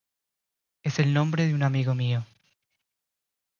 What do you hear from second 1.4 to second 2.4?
de un amigo mío.